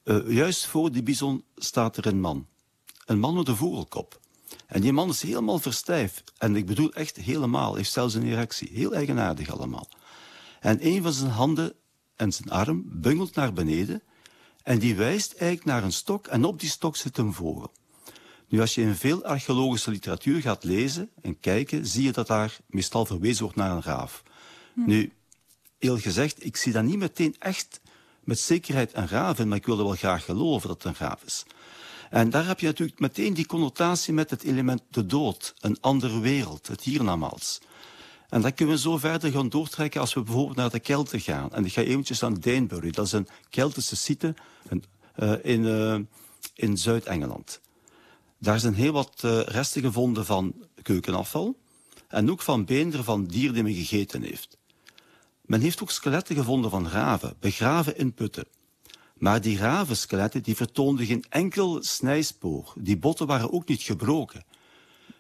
[0.07, 2.47] Eh, juist voor die bison staat er een man.
[3.05, 4.21] Een man met een vogelkop.
[4.67, 6.33] En die man is helemaal verstijfd.
[6.39, 7.75] En ik bedoel echt helemaal.
[7.75, 8.71] Heeft zelfs een erectie.
[8.73, 9.89] Heel eigenaardig allemaal.
[10.61, 11.73] En een van zijn handen
[12.17, 14.03] en zijn arm bungelt naar beneden.
[14.63, 16.27] En die wijst eigenlijk naar een stok.
[16.27, 17.73] En op die stok zit een vogel.
[18.49, 22.59] Nu, als je in veel archeologische literatuur gaat lezen en kijken, zie je dat daar
[22.67, 24.23] meestal verwezen wordt naar een raaf.
[24.75, 25.13] Nu,
[25.79, 27.81] heel gezegd, ik zie daar niet meteen echt
[28.27, 31.07] met zekerheid een raaf in, maar ik wil er wel graag geloven dat het een
[31.07, 31.45] raaf is.
[32.11, 36.21] En daar heb je natuurlijk meteen die connotatie met het element de dood, een andere
[36.21, 37.61] wereld, het hiernamaals.
[38.29, 41.53] En dat kunnen we zo verder gaan doortrekken als we bijvoorbeeld naar de Kelten gaan.
[41.53, 44.35] En ik ga eventjes aan Danebury, dat is een Keltische site
[45.15, 45.99] eh, in, eh,
[46.55, 47.61] in Zuid-Engeland.
[48.39, 51.57] Daar zijn heel wat eh, resten gevonden van keukenafval
[52.09, 54.57] en ook van beenderen van dier die men gegeten heeft.
[55.47, 58.47] Men heeft ook skeletten gevonden van raven, begraven in putten.
[59.15, 62.73] Maar die ravenskeletten die vertoonden geen enkel snijspoor.
[62.79, 64.45] Die botten waren ook niet gebroken.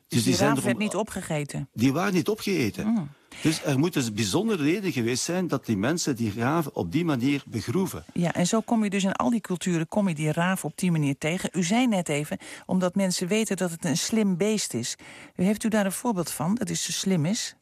[0.08, 1.68] Dus die, zijn raaf erom- werd niet opgegeten.
[1.72, 2.86] Die waren niet opgegeten.
[2.86, 3.08] Mm.
[3.42, 7.04] Dus er moet dus bijzondere reden geweest zijn dat die mensen die raven op die
[7.04, 8.04] manier begroeven.
[8.12, 10.78] Ja, en zo kom je dus in al die culturen kom je die raaf op
[10.78, 11.50] die manier tegen.
[11.52, 14.96] U zei net even, omdat mensen weten dat het een slim beest is.
[15.34, 17.56] Heeft u daar een voorbeeld van, dat het zo slim is?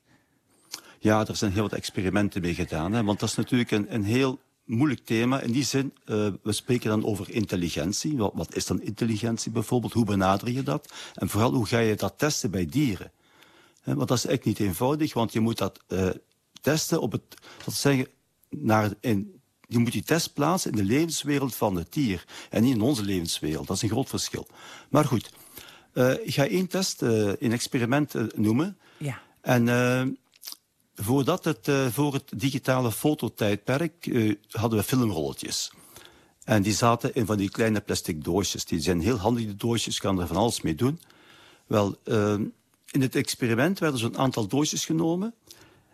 [1.05, 2.93] Ja, er zijn heel wat experimenten mee gedaan.
[2.93, 5.41] Hè, want dat is natuurlijk een, een heel moeilijk thema.
[5.41, 8.17] In die zin, eh, we spreken dan over intelligentie.
[8.17, 9.93] Wat, wat is dan intelligentie bijvoorbeeld?
[9.93, 10.93] Hoe benader je dat?
[11.15, 13.13] En vooral, hoe ga je dat testen bij dieren?
[13.83, 16.09] Want dat is echt niet eenvoudig, want je moet dat eh,
[16.61, 17.23] testen op het...
[17.65, 18.09] Dat zeggen,
[18.49, 22.25] naar, in, je moet die test plaatsen in de levenswereld van het dier.
[22.51, 23.67] En niet in onze levenswereld.
[23.67, 24.47] Dat is een groot verschil.
[24.89, 25.31] Maar goed,
[25.93, 28.79] eh, ik ga één test, een experiment noemen.
[28.99, 29.21] Ja.
[29.41, 29.69] En
[30.95, 35.73] voordat het, eh, voor het digitale fototijdperk eh, hadden we filmrolletjes.
[36.45, 38.65] En die zaten in van die kleine plastic doosjes.
[38.65, 41.01] Die zijn heel handig, die doosjes, kan er van alles mee doen.
[41.67, 42.35] Wel, eh,
[42.91, 45.35] in het experiment werden zo'n aantal doosjes genomen.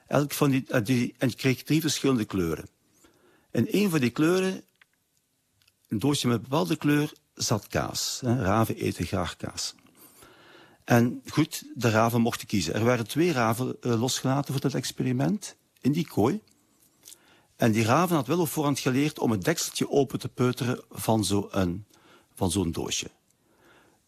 [0.07, 2.69] Elk van die, eh, die, en je kreeg drie verschillende kleuren.
[3.51, 4.63] In een van die kleuren,
[5.89, 8.21] een doosje met een bepaalde kleur, zat kaas.
[8.23, 9.75] Raven eten graag kaas.
[10.85, 12.75] En goed, de raven mochten kiezen.
[12.75, 16.41] Er werden twee raven eh, losgelaten voor dat experiment, in die kooi.
[17.57, 22.51] En die raven had wel op voorhand geleerd om het dekseltje open te peuteren van
[22.51, 23.11] zo'n doosje.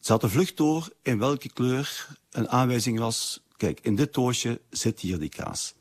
[0.01, 3.43] Ze hadden vlucht door in welke kleur een aanwijzing was.
[3.57, 5.75] Kijk, in dit doosje zit hier die kaas.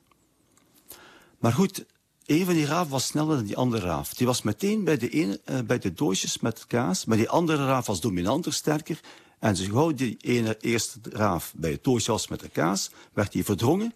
[1.39, 1.85] Maar goed,
[2.25, 4.13] een van die raven was sneller dan die andere raaf.
[4.13, 7.65] Die was meteen bij de, ene, eh, bij de doosjes met kaas, maar die andere
[7.65, 8.99] raaf was dominanter, sterker.
[9.41, 13.33] En zo gauw die ene eerste raaf bij het doosje was met de kaas, werd
[13.33, 13.93] hij verdrongen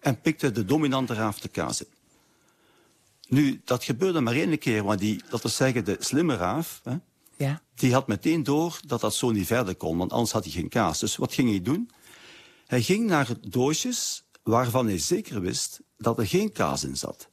[0.00, 1.88] en pikte de dominante raaf de kaas in.
[3.28, 6.96] Nu, dat gebeurde maar één keer, want die, dat zeggen, de slimme raaf, hè,
[7.36, 7.62] Ja.
[7.74, 10.68] die had meteen door dat dat zo niet verder kon, want anders had hij geen
[10.68, 10.98] kaas.
[10.98, 11.90] Dus wat ging hij doen?
[12.66, 17.28] Hij ging naar doosjes waarvan hij zeker wist dat er geen kaas in zat.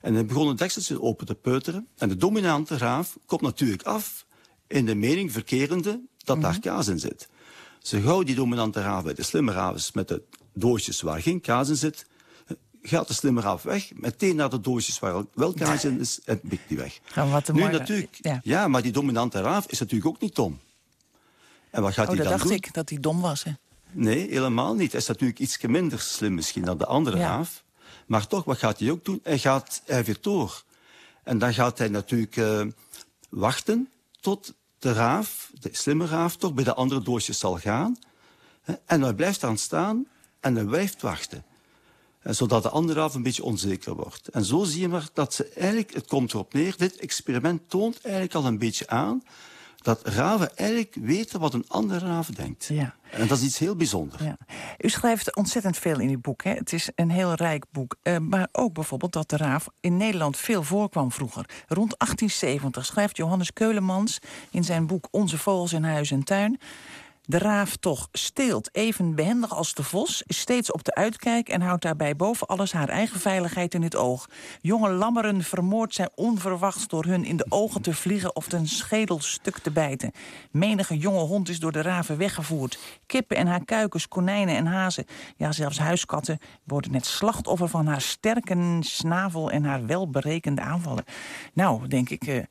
[0.00, 1.88] En hij begon het dekseltje open te peuteren.
[1.96, 4.26] En de dominante raaf komt natuurlijk af
[4.66, 7.28] in de mening verkerende dat daar kaas in zit.
[7.82, 11.40] Zo gauw die dominante raaf bij de slimme raaf is met de doosjes waar geen
[11.40, 12.06] kaas in zit,
[12.82, 16.40] gaat de slimme raaf weg, meteen naar de doosjes waar wel kaas in is en
[16.40, 17.00] pikt die weg.
[17.30, 18.40] Wat een nu natuurlijk, ja.
[18.42, 18.68] ja.
[18.68, 20.58] maar die dominante raaf is natuurlijk ook niet dom.
[21.70, 22.56] En wat gaat Oh, hij dat dan dacht doen?
[22.56, 23.44] ik, dat hij dom was.
[23.44, 23.52] Hè?
[23.90, 24.90] Nee, helemaal niet.
[24.92, 27.26] Hij is natuurlijk iets minder slim misschien dan de andere Ja.
[27.26, 27.64] raaf.
[28.06, 29.20] Maar toch, wat gaat hij ook doen?
[29.22, 30.62] Hij gaat hij weer door.
[31.22, 32.62] En dan gaat hij natuurlijk eh,
[33.30, 33.88] wachten
[34.20, 37.98] tot de raaf, de slimme raaf, toch bij de andere doosjes zal gaan.
[38.86, 40.06] En hij blijft dan staan
[40.40, 41.44] en hij blijft wachten.
[42.20, 44.28] En zodat de andere raaf een beetje onzeker wordt.
[44.28, 48.00] En zo zie je maar dat ze eigenlijk, het komt erop neer, dit experiment toont
[48.00, 49.22] eigenlijk al een beetje aan
[49.84, 52.64] dat raven eigenlijk weten wat een andere raaf denkt.
[52.64, 52.94] Ja.
[53.10, 54.22] En dat is iets heel bijzonders.
[54.22, 54.36] Ja.
[54.78, 56.44] U schrijft ontzettend veel in uw boek.
[56.44, 56.52] Hè?
[56.52, 57.96] Het is een heel rijk boek.
[58.02, 61.44] Eh, maar ook bijvoorbeeld dat de raaf in Nederland veel voorkwam vroeger.
[61.68, 64.18] Rond 1870 schrijft Johannes Keulemans
[64.50, 66.58] in zijn boek Onze vogels in huis en tuin...
[67.26, 71.60] De raaf toch steelt, even behendig als de vos, is steeds op de uitkijk en
[71.60, 74.28] houdt daarbij boven alles haar eigen veiligheid in het oog.
[74.60, 79.20] Jonge lammeren vermoordt zij onverwachts door hun in de ogen te vliegen of een schedel
[79.20, 80.12] stuk te bijten.
[80.50, 82.78] Menige jonge hond is door de raven weggevoerd.
[83.06, 85.06] Kippen en haar kuikens, konijnen en hazen,
[85.36, 91.04] ja zelfs huiskatten worden net slachtoffer van haar sterke snavel en haar welberekende aanvallen.
[91.52, 92.42] Nou, denk ik, eh,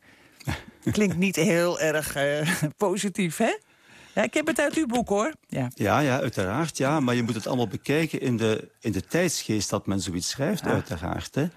[0.91, 3.53] klinkt niet heel erg eh, positief, hè?
[4.13, 5.33] Ja, ik heb het uit uw boek, hoor.
[5.47, 5.71] Ja.
[5.73, 6.77] Ja, ja, uiteraard.
[6.77, 10.29] Ja, maar je moet het allemaal bekijken in de, in de tijdsgeest dat men zoiets
[10.29, 11.35] schrijft, uiteraard.
[11.35, 11.47] Hè.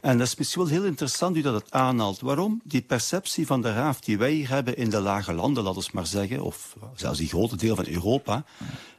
[0.00, 2.20] En dat is misschien wel heel interessant u dat het aanhaalt.
[2.20, 2.60] Waarom?
[2.64, 5.88] Die perceptie van de raaf die wij hier hebben in de lage landen, laten we
[5.92, 8.44] maar zeggen, of zelfs die grote deel van Europa,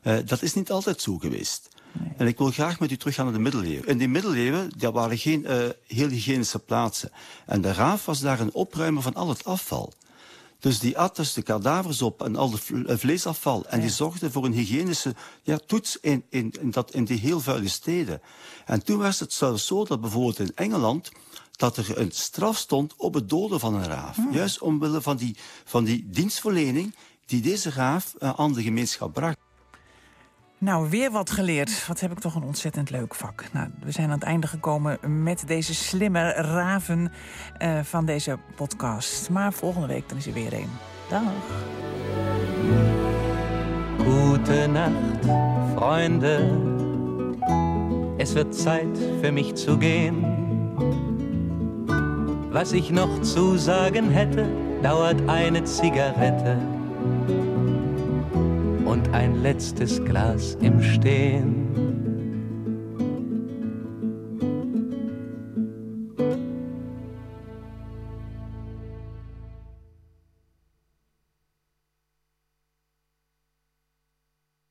[0.02, 1.70] eh, dat is niet altijd zo geweest.
[2.18, 3.88] En ik wil graag met u teruggaan naar de middeleeuwen.
[3.88, 7.12] In die middeleeuwen daar waren geen eh, heel hygiënische plaatsen.
[7.46, 9.94] En de raaf was daar een opruimer van al het afval.
[10.60, 13.66] Dus die at dus de kadavers op en al het eh, vleesafval.
[13.66, 17.40] En die zorgde voor een hygiënische ja, toets in, in, in, dat, in die heel
[17.40, 18.22] vuile steden.
[18.66, 21.12] En toen was het zelfs zo dat bijvoorbeeld in Engeland
[21.52, 24.18] dat er een straf stond op het doden van een raaf.
[24.32, 29.38] Juist omwille van die, van die dienstverlening die deze raaf eh, aan de gemeenschap bracht.
[30.58, 31.88] Nou, weer wat geleerd.
[31.88, 33.44] Wat heb ik toch een ontzettend leuk vak.
[33.52, 37.12] Nou, we zijn aan het einde gekomen met deze slimme raven
[37.58, 39.30] eh, van deze podcast.
[39.30, 40.70] Maar volgende week dan is er weer een.
[41.10, 41.22] Dag.
[43.98, 45.26] Gute Nacht,
[45.76, 46.64] Freunde.
[48.18, 50.34] Es wird Zeit für mich zu gehen.
[52.52, 54.46] Was ich noch zu sagen hätte,
[54.82, 56.75] dauert eine Zigarette
[58.86, 61.65] und ein letztes Glas im Stehen.